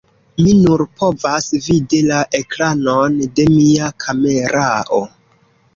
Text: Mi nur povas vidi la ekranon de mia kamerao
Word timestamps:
Mi 0.43 0.53
nur 0.61 0.81
povas 1.01 1.51
vidi 1.67 2.01
la 2.13 2.23
ekranon 2.41 3.21
de 3.37 3.49
mia 3.55 3.95
kamerao 4.07 5.07